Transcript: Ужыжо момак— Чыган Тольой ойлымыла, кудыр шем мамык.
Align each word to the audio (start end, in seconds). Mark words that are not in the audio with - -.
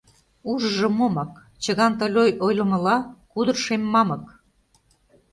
Ужыжо 0.49 0.87
момак— 0.97 1.31
Чыган 1.63 1.93
Тольой 1.99 2.31
ойлымыла, 2.45 2.97
кудыр 3.31 3.57
шем 3.63 3.83
мамык. 3.93 4.23